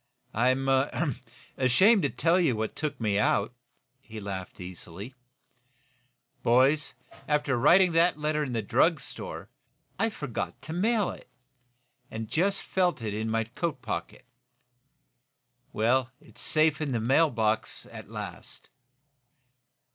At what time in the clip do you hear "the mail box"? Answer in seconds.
16.93-17.85